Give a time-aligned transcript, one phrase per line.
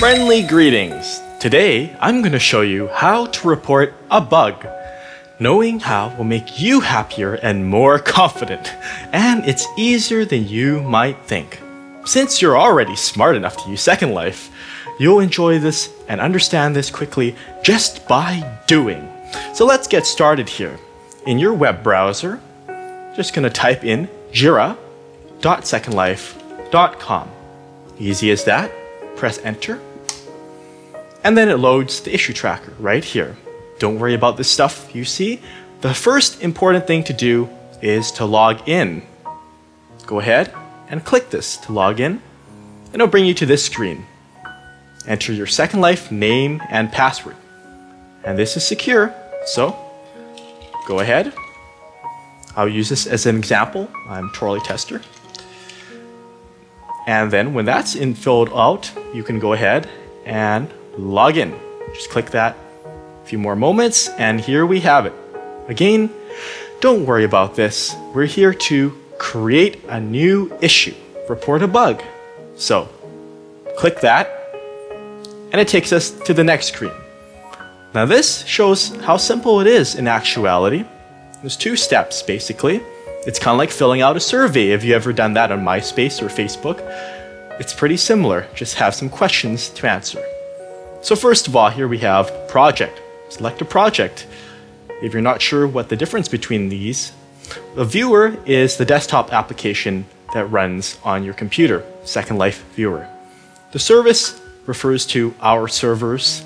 [0.00, 1.20] Friendly greetings.
[1.40, 4.66] Today, I'm going to show you how to report a bug.
[5.38, 8.72] Knowing how will make you happier and more confident,
[9.12, 11.60] and it's easier than you might think.
[12.06, 14.50] Since you're already smart enough to use Second Life,
[14.98, 19.06] you'll enjoy this and understand this quickly just by doing.
[19.52, 20.78] So let's get started here.
[21.26, 22.40] In your web browser,
[23.14, 27.30] just going to type in jira.secondlife.com.
[27.98, 28.72] Easy as that.
[29.14, 29.78] Press enter.
[31.22, 33.36] And then it loads the issue tracker right here.
[33.78, 35.40] Don't worry about this stuff you see.
[35.80, 37.48] The first important thing to do
[37.82, 39.02] is to log in.
[40.06, 40.52] Go ahead
[40.88, 42.20] and click this to log in,
[42.86, 44.06] and it'll bring you to this screen.
[45.06, 47.36] Enter your Second Life name and password.
[48.24, 49.14] And this is secure,
[49.46, 49.76] so
[50.86, 51.32] go ahead.
[52.56, 53.88] I'll use this as an example.
[54.08, 55.00] I'm Torley Tester.
[57.06, 59.88] And then when that's in filled out, you can go ahead
[60.26, 61.58] and log in.
[61.94, 62.56] Just click that.
[63.22, 65.12] A few more moments, and here we have it.
[65.68, 66.10] Again,
[66.80, 67.94] don't worry about this.
[68.14, 70.94] We're here to create a new issue,
[71.28, 72.02] report a bug.
[72.56, 72.88] So,
[73.76, 74.28] click that,
[75.52, 76.92] and it takes us to the next screen.
[77.94, 80.84] Now, this shows how simple it is in actuality.
[81.40, 82.82] There's two steps basically.
[83.26, 86.22] It's kind of like filling out a survey if you ever done that on MySpace
[86.22, 86.78] or Facebook.
[87.60, 90.22] It's pretty similar, just have some questions to answer.
[91.02, 93.00] So first of all, here we have project.
[93.30, 94.26] Select a project.
[95.02, 97.12] If you're not sure what the difference between these,
[97.74, 103.08] the viewer is the desktop application that runs on your computer, Second Life Viewer.
[103.72, 106.44] The service refers to our servers,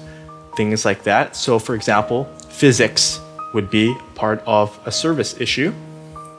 [0.56, 1.34] things like that.
[1.34, 3.20] So for example, physics
[3.55, 5.75] would be part of a service issue.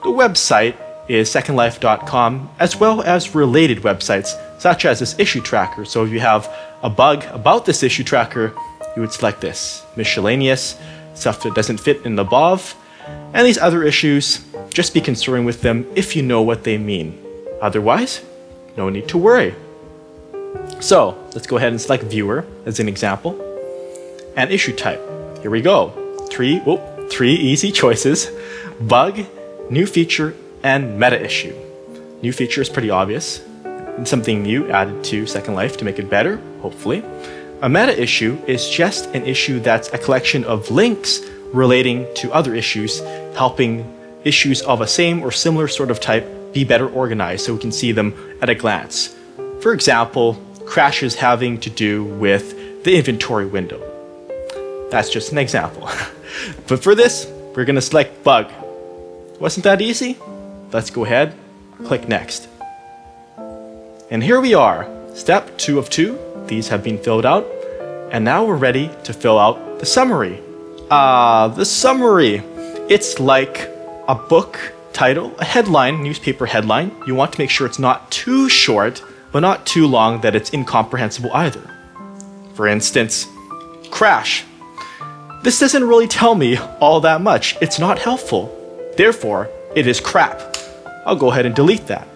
[0.03, 0.75] The website
[1.09, 5.85] is secondlife.com, as well as related websites, such as this issue tracker.
[5.85, 6.49] So if you have
[6.81, 8.53] a bug about this issue tracker,
[8.95, 9.83] you would select this.
[9.95, 10.77] Miscellaneous,
[11.13, 12.75] stuff that doesn't fit in the above,
[13.33, 17.21] and these other issues, just be concerned with them if you know what they mean.
[17.61, 18.21] Otherwise,
[18.77, 19.55] no need to worry.
[20.79, 23.39] So let's go ahead and select viewer as an example,
[24.35, 25.01] and issue type.
[25.41, 26.27] Here we go.
[26.29, 26.61] Three,
[27.09, 28.29] three easy choices.
[28.81, 29.25] Bug,
[29.69, 31.55] new feature, and meta issue.
[32.21, 33.41] New feature is pretty obvious,
[34.03, 37.03] something new added to Second Life to make it better, hopefully.
[37.61, 41.21] A meta issue is just an issue that's a collection of links
[41.53, 42.99] relating to other issues,
[43.35, 43.91] helping
[44.25, 47.71] issues of a same or similar sort of type be better organized so we can
[47.71, 49.15] see them at a glance.
[49.61, 50.33] For example,
[50.65, 53.79] crashes having to do with the inventory window.
[54.91, 55.89] That's just an example.
[56.67, 58.51] but for this, we're going to select bug.
[59.39, 60.17] Wasn't that easy?
[60.71, 61.33] Let's go ahead,
[61.85, 62.47] click next.
[64.15, 66.17] And here we are, step two of two.
[66.47, 67.45] These have been filled out.
[68.13, 70.41] And now we're ready to fill out the summary.
[70.89, 72.41] Ah, uh, the summary.
[72.87, 73.69] It's like
[74.07, 74.57] a book
[74.93, 76.95] title, a headline, newspaper headline.
[77.05, 80.53] You want to make sure it's not too short, but not too long that it's
[80.53, 81.69] incomprehensible either.
[82.53, 83.27] For instance,
[83.91, 84.45] crash.
[85.43, 87.57] This doesn't really tell me all that much.
[87.59, 88.47] It's not helpful.
[88.95, 90.55] Therefore, it is crap.
[91.05, 92.07] I'll go ahead and delete that.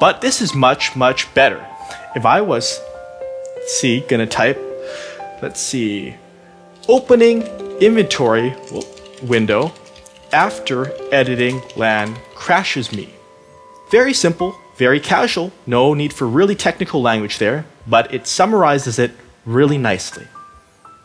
[0.00, 1.64] But this is much, much better.
[2.16, 2.80] If I was,
[3.66, 4.58] see, gonna type,
[5.42, 6.14] let's see,
[6.88, 7.42] opening
[7.80, 8.56] inventory
[9.22, 9.72] window
[10.32, 13.10] after editing land crashes me.
[13.90, 19.10] Very simple, very casual, no need for really technical language there, but it summarizes it
[19.44, 20.26] really nicely.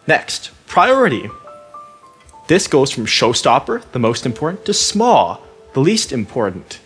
[0.08, 1.30] Next, priority.
[2.48, 5.42] This goes from showstopper, the most important, to small,
[5.74, 6.80] the least important.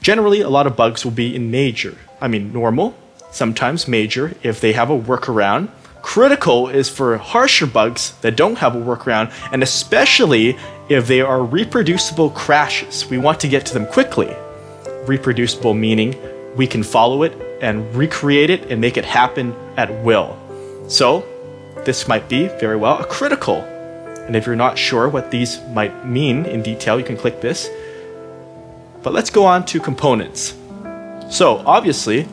[0.00, 1.96] Generally, a lot of bugs will be in major.
[2.20, 2.94] I mean, normal,
[3.30, 5.68] sometimes major if they have a workaround.
[6.02, 10.56] Critical is for harsher bugs that don't have a workaround, and especially
[10.88, 13.06] if they are reproducible crashes.
[13.10, 14.34] We want to get to them quickly.
[15.06, 16.16] Reproducible meaning
[16.56, 20.38] we can follow it and recreate it and make it happen at will.
[20.88, 21.24] So,
[21.84, 23.56] this might be very well a critical.
[24.26, 27.68] And if you're not sure what these might mean in detail, you can click this
[29.02, 30.54] but let's go on to components.
[31.30, 32.28] So obviously,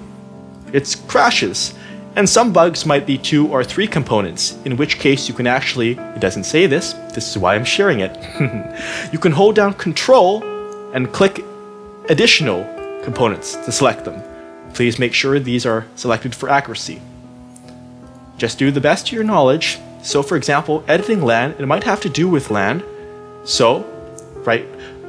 [0.73, 1.73] it's crashes.
[2.15, 5.91] And some bugs might be two or three components, in which case you can actually,
[5.91, 8.17] it doesn't say this, this is why I'm sharing it.
[9.13, 10.43] you can hold down control
[10.93, 11.43] and click
[12.09, 12.63] additional
[13.03, 14.21] components to select them.
[14.73, 17.01] Please make sure these are selected for accuracy.
[18.37, 19.79] Just do the best to your knowledge.
[20.01, 22.83] So for example, editing land, it might have to do with land.
[23.43, 23.83] So,
[24.43, 24.65] right,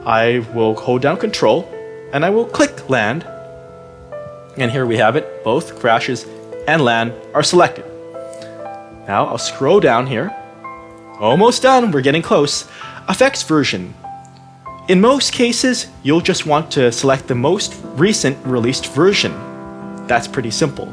[0.08, 1.68] I will hold down control
[2.14, 3.26] and I will click land.
[4.56, 6.24] And here we have it, both crashes
[6.66, 7.84] and land are selected.
[9.06, 10.34] Now I'll scroll down here.
[11.20, 12.66] Almost done, we're getting close.
[13.06, 13.92] Affects version.
[14.88, 19.34] In most cases, you'll just want to select the most recent released version.
[20.06, 20.90] That's pretty simple.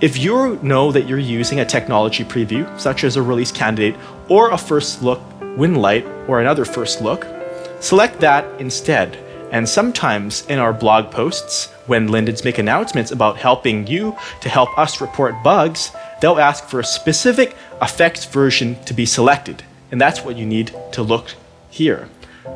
[0.00, 3.94] If you know that you're using a technology preview, such as a release candidate
[4.28, 7.35] or a first look WindLight or another first look,
[7.80, 9.16] select that instead.
[9.52, 14.76] And sometimes in our blog posts, when Lindens make announcements about helping you to help
[14.76, 19.62] us report bugs, they'll ask for a specific affects version to be selected.
[19.90, 21.34] And that's what you need to look
[21.70, 22.08] here.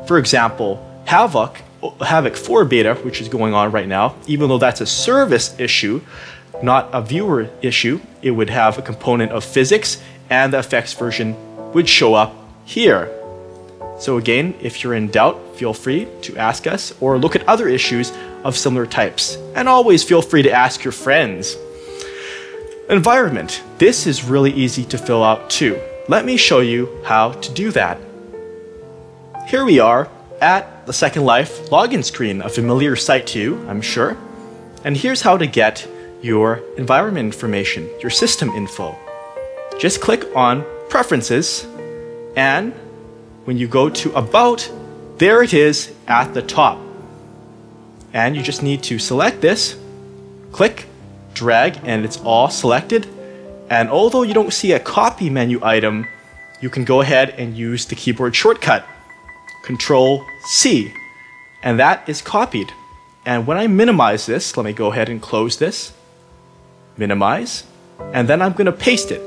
[0.05, 4.81] For example, Havok, Havok 4 beta, which is going on right now, even though that's
[4.81, 6.01] a service issue,
[6.61, 11.35] not a viewer issue, it would have a component of physics and the affects version
[11.73, 12.35] would show up
[12.65, 13.09] here.
[14.01, 17.67] So again, if you're in doubt, feel free to ask us or look at other
[17.67, 18.11] issues
[18.43, 19.37] of similar types.
[19.53, 21.55] And always feel free to ask your friends.
[22.89, 23.61] Environment.
[23.77, 25.79] This is really easy to fill out too.
[26.07, 27.99] Let me show you how to do that.
[29.47, 30.09] Here we are
[30.41, 34.17] at the Second Life login screen, a familiar sight to you, I'm sure.
[34.83, 35.87] And here's how to get
[36.23, 38.97] your environment information, your system info.
[39.79, 41.67] Just click on Preferences
[42.35, 42.73] and
[43.45, 44.69] when you go to About,
[45.17, 46.79] there it is at the top.
[48.13, 49.77] And you just need to select this,
[50.51, 50.85] click,
[51.33, 53.07] drag, and it's all selected.
[53.69, 56.05] And although you don't see a copy menu item,
[56.61, 58.85] you can go ahead and use the keyboard shortcut,
[59.63, 60.93] Control C,
[61.63, 62.71] and that is copied.
[63.25, 65.93] And when I minimize this, let me go ahead and close this,
[66.97, 67.63] minimize,
[68.13, 69.21] and then I'm going to paste it.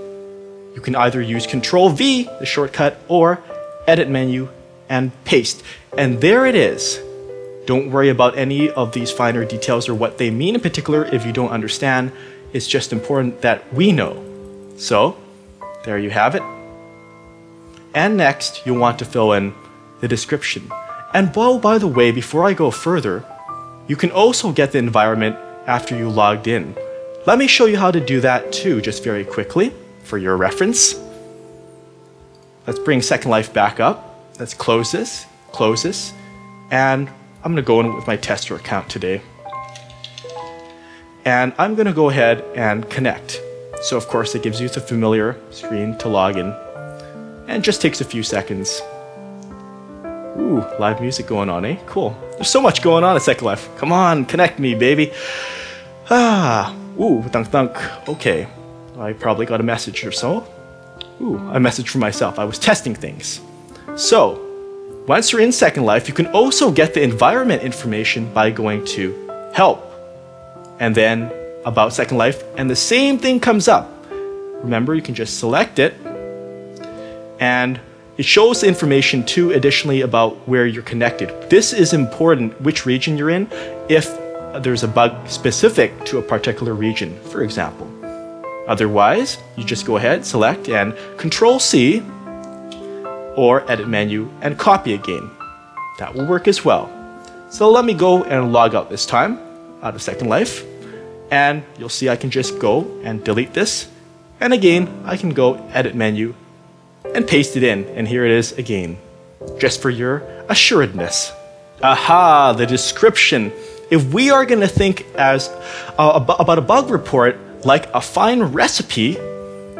[0.74, 3.42] You can either use Control V, the shortcut, or
[3.86, 4.48] edit menu,
[4.88, 5.62] and paste.
[5.96, 7.00] And there it is.
[7.66, 11.24] Don't worry about any of these finer details or what they mean in particular if
[11.24, 12.12] you don't understand.
[12.52, 14.22] It's just important that we know.
[14.76, 15.16] So,
[15.84, 16.42] there you have it.
[17.94, 19.54] And next, you'll want to fill in
[20.00, 20.70] the description.
[21.14, 23.24] And well, by the way, before I go further,
[23.86, 25.36] you can also get the environment
[25.66, 26.76] after you logged in.
[27.26, 29.72] Let me show you how to do that too, just very quickly,
[30.02, 31.03] for your reference.
[32.66, 34.24] Let's bring Second Life back up.
[34.38, 36.14] Let's close this, close this,
[36.70, 37.10] and
[37.44, 39.20] I'm gonna go in with my tester account today.
[41.26, 43.38] And I'm gonna go ahead and connect.
[43.82, 46.54] So of course it gives you the familiar screen to log in
[47.48, 48.80] and just takes a few seconds.
[50.38, 51.76] Ooh, live music going on, eh?
[51.84, 52.16] Cool.
[52.32, 53.68] There's so much going on at Second Life.
[53.76, 55.12] Come on, connect me, baby.
[56.08, 58.08] Ah, ooh, thunk thunk.
[58.08, 58.48] Okay,
[58.98, 60.46] I probably got a message or so.
[61.20, 62.38] Ooh, a message for myself.
[62.38, 63.40] I was testing things.
[63.96, 64.40] So,
[65.06, 69.12] once you're in Second Life, you can also get the environment information by going to
[69.52, 69.84] Help,
[70.80, 71.30] and then
[71.64, 73.90] About Second Life, and the same thing comes up.
[74.62, 75.94] Remember, you can just select it,
[77.38, 77.78] and
[78.16, 81.28] it shows information too additionally about where you're connected.
[81.50, 83.48] This is important, which region you're in,
[83.88, 84.06] if
[84.62, 87.90] there's a bug specific to a particular region, for example.
[88.66, 92.02] Otherwise, you just go ahead, select, and Control C
[93.36, 95.30] or Edit menu and copy again.
[95.98, 96.90] That will work as well.
[97.50, 99.38] So let me go and log out this time
[99.82, 100.64] out of Second Life.
[101.30, 103.88] And you'll see I can just go and delete this.
[104.40, 106.34] And again, I can go Edit menu
[107.14, 107.84] and paste it in.
[107.96, 108.98] And here it is again,
[109.58, 111.32] just for your assuredness.
[111.82, 113.52] Aha, the description.
[113.90, 115.48] If we are going to think as
[115.98, 119.14] uh, about a bug report like a fine recipe,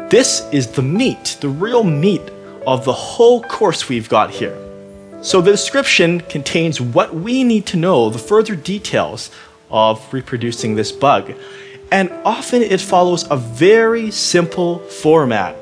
[0.09, 2.21] this is the meat, the real meat
[2.65, 4.57] of the whole course we've got here.
[5.21, 9.31] So the description contains what we need to know, the further details
[9.71, 11.33] of reproducing this bug.
[11.91, 15.55] And often it follows a very simple format.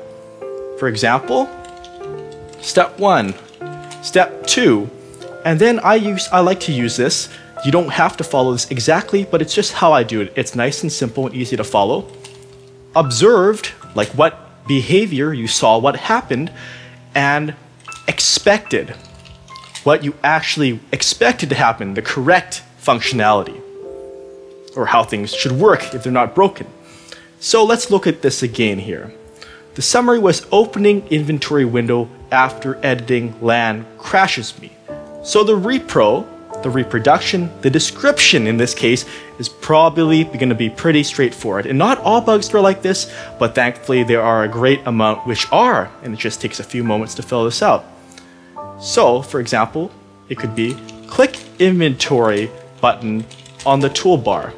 [0.78, 1.48] For example,
[2.60, 3.34] step one,
[4.02, 4.90] step two,
[5.44, 7.28] and then I use I like to use this
[7.64, 10.32] you don't have to follow this exactly, but it's just how I do it.
[10.36, 12.06] It's nice and simple and easy to follow.
[12.94, 16.52] Observed, like what behavior you saw, what happened,
[17.14, 17.54] and
[18.06, 18.90] expected,
[19.84, 23.60] what you actually expected to happen, the correct functionality,
[24.76, 26.66] or how things should work if they're not broken.
[27.40, 29.12] So let's look at this again here.
[29.74, 34.70] The summary was opening inventory window after editing land crashes me.
[35.24, 36.26] So the repro
[36.64, 39.04] the reproduction, the description in this case
[39.38, 41.66] is probably going to be pretty straightforward.
[41.66, 45.46] And not all bugs are like this, but thankfully there are a great amount which
[45.52, 47.84] are, and it just takes a few moments to fill this out.
[48.80, 49.92] So, for example,
[50.28, 50.74] it could be
[51.06, 53.26] click inventory button
[53.66, 54.52] on the toolbar.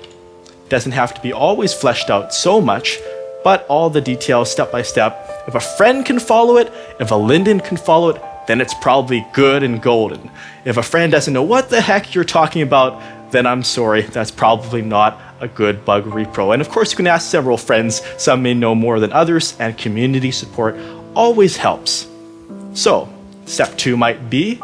[0.69, 2.99] Doesn't have to be always fleshed out so much,
[3.43, 5.45] but all the details step by step.
[5.49, 9.27] If a friend can follow it, if a Linden can follow it, then it's probably
[9.33, 10.31] good and golden.
[10.65, 14.31] If a friend doesn't know what the heck you're talking about, then I'm sorry, that's
[14.31, 16.53] probably not a good bug repro.
[16.53, 19.77] And of course, you can ask several friends, some may know more than others, and
[19.77, 20.77] community support
[21.15, 22.07] always helps.
[22.73, 23.09] So,
[23.47, 24.61] step two might be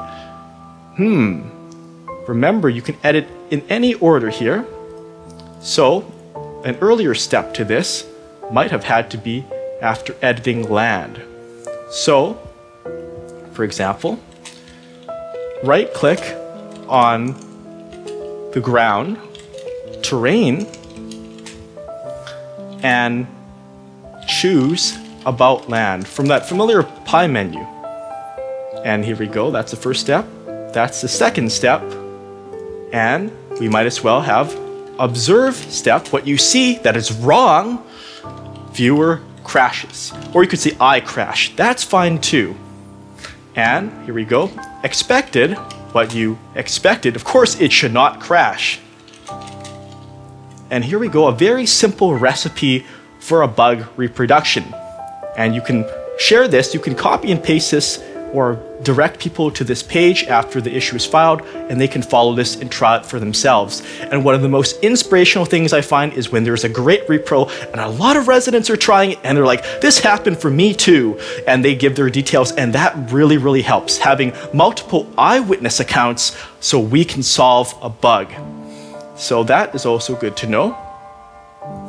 [0.97, 1.49] hmm,
[2.29, 4.67] remember you can edit in any order here.
[5.61, 6.11] So,
[6.65, 8.07] an earlier step to this
[8.51, 9.45] might have had to be
[9.81, 11.23] after editing land.
[11.91, 12.39] So,
[13.53, 14.19] for example,
[15.63, 16.21] right click
[16.89, 17.35] on
[18.53, 19.19] the ground,
[20.03, 20.67] terrain,
[22.83, 23.27] and
[24.27, 27.61] choose about land from that familiar pie menu.
[28.85, 30.27] And here we go, that's the first step.
[30.73, 31.83] That's the second step.
[32.93, 33.31] And
[33.61, 34.59] we might as well have
[34.99, 37.85] observe step, what you see that is wrong,
[38.73, 40.13] viewer crashes.
[40.35, 42.57] Or you could say I crash, that's fine too.
[43.55, 44.51] And here we go,
[44.83, 45.55] expected,
[45.93, 47.17] what you expected.
[47.17, 48.81] Of course, it should not crash.
[50.71, 52.87] And here we go, a very simple recipe
[53.21, 54.65] for a bug reproduction.
[55.37, 55.85] And you can
[56.19, 60.61] share this, you can copy and paste this or direct people to this page after
[60.61, 63.83] the issue is filed and they can follow this and try it for themselves.
[64.01, 67.51] And one of the most inspirational things I find is when there's a great repro
[67.73, 70.75] and a lot of residents are trying it and they're like, this happened for me
[70.75, 71.19] too.
[71.47, 73.99] And they give their details and that really, really helps.
[73.99, 78.33] Having multiple eyewitness accounts so we can solve a bug.
[79.17, 80.79] So that is also good to know.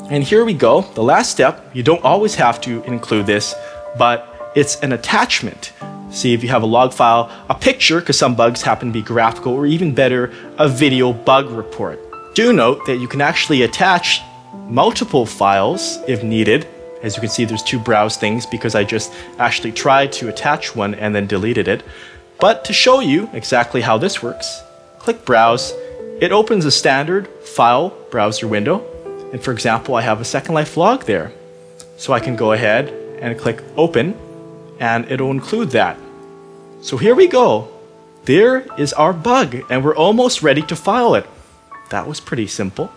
[0.09, 0.81] And here we go.
[0.81, 3.55] The last step, you don't always have to include this,
[3.97, 5.73] but it's an attachment.
[6.13, 9.01] See if you have a log file, a picture, because some bugs happen to be
[9.01, 11.99] graphical, or even better, a video bug report.
[12.35, 14.21] Do note that you can actually attach
[14.67, 16.67] multiple files if needed.
[17.01, 20.75] As you can see, there's two browse things because I just actually tried to attach
[20.75, 21.83] one and then deleted it.
[22.39, 24.61] But to show you exactly how this works,
[24.99, 25.73] click Browse.
[26.21, 28.85] It opens a standard file browser window.
[29.33, 31.31] And for example, I have a Second Life log there.
[31.97, 32.89] So I can go ahead
[33.19, 34.15] and click Open,
[34.79, 35.97] and it'll include that.
[36.83, 37.69] So here we go.
[38.25, 41.25] There is our bug, and we're almost ready to file it.
[41.91, 42.91] That was pretty simple.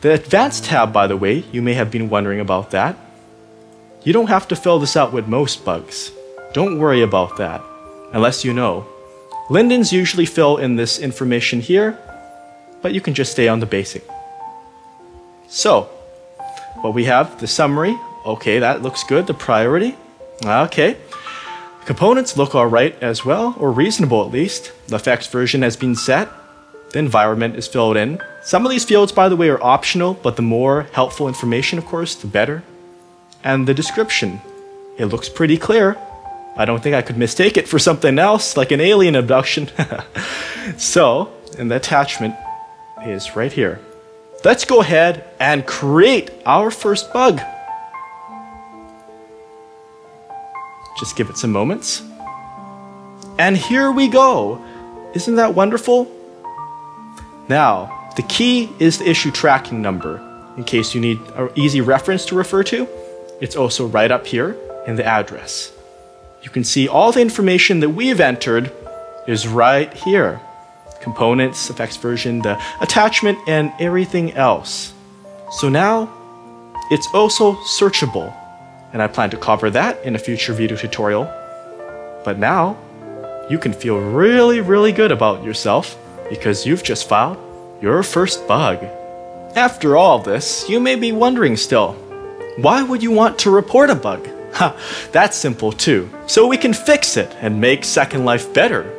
[0.00, 2.96] The Advanced tab, by the way, you may have been wondering about that.
[4.02, 6.10] You don't have to fill this out with most bugs.
[6.54, 7.62] Don't worry about that,
[8.14, 8.86] unless you know.
[9.50, 11.98] Lindens usually fill in this information here,
[12.80, 14.08] but you can just stay on the basic.
[15.48, 15.82] So,
[16.80, 19.96] what we have, the summary, okay, that looks good, the priority,
[20.42, 20.96] okay.
[21.84, 24.72] Components look alright as well, or reasonable at least.
[24.86, 26.28] The affects version has been set.
[26.92, 28.20] The environment is filled in.
[28.42, 31.86] Some of these fields, by the way, are optional, but the more helpful information, of
[31.86, 32.62] course, the better.
[33.42, 34.40] And the description.
[34.96, 35.98] It looks pretty clear.
[36.56, 39.68] I don't think I could mistake it for something else, like an alien abduction.
[40.76, 42.36] so, and the attachment
[43.04, 43.80] is right here.
[44.44, 47.40] Let's go ahead and create our first bug.
[50.98, 52.02] Just give it some moments.
[53.38, 54.62] And here we go.
[55.14, 56.10] Isn't that wonderful?
[57.48, 60.20] Now, the key is the issue tracking number.
[60.56, 62.86] In case you need an easy reference to refer to,
[63.40, 64.56] it's also right up here
[64.86, 65.72] in the address.
[66.42, 68.72] You can see all the information that we've entered
[69.26, 70.40] is right here.
[71.00, 74.92] Components, affects version, the attachment, and everything else.
[75.52, 76.12] So now,
[76.90, 78.34] it's also searchable
[78.92, 81.24] and I plan to cover that in a future video tutorial.
[82.24, 82.76] But now,
[83.48, 87.38] you can feel really, really good about yourself because you've just filed
[87.80, 88.84] your first bug.
[89.56, 91.92] After all this, you may be wondering still,
[92.56, 94.28] why would you want to report a bug?
[94.54, 94.76] Ha,
[95.12, 96.10] that's simple too.
[96.26, 98.90] So we can fix it and make Second Life better.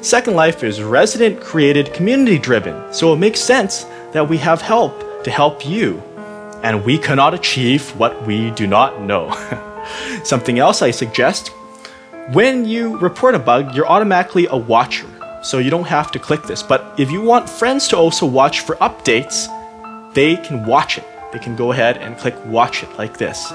[0.00, 5.24] Second Life is resident created community driven, so it makes sense that we have help
[5.24, 6.02] to help you
[6.64, 9.30] and we cannot achieve what we do not know.
[10.24, 11.52] Something else I suggest
[12.32, 15.06] when you report a bug, you're automatically a watcher,
[15.42, 16.62] so you don't have to click this.
[16.62, 19.46] But if you want friends to also watch for updates,
[20.14, 21.04] they can watch it.
[21.34, 23.52] They can go ahead and click watch it like this.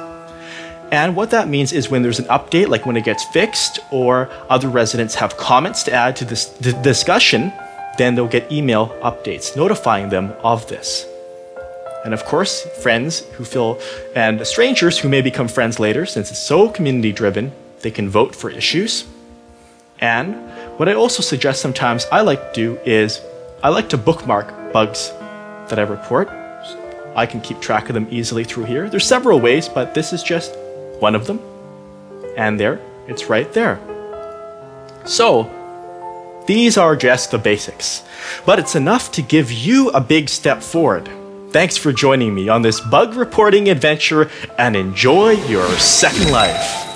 [0.91, 4.29] And what that means is when there's an update, like when it gets fixed, or
[4.51, 6.45] other residents have comments to add to this
[6.83, 7.51] discussion,
[7.97, 11.08] then they'll get email updates notifying them of this.
[12.05, 13.79] And of course, friends who feel,
[14.15, 17.51] and strangers who may become friends later, since it's so community driven,
[17.81, 19.05] they can vote for issues.
[19.99, 20.35] And
[20.77, 23.21] what I also suggest sometimes I like to do is
[23.61, 25.09] I like to bookmark bugs
[25.67, 26.29] that I report.
[27.15, 28.89] I can keep track of them easily through here.
[28.89, 30.55] There's several ways, but this is just
[30.99, 31.41] one of them.
[32.37, 33.79] And there, it's right there.
[35.05, 35.51] So,
[36.47, 38.03] these are just the basics,
[38.45, 41.09] but it's enough to give you a big step forward.
[41.51, 44.29] Thanks for joining me on this bug reporting adventure
[44.59, 46.88] and enjoy your second life.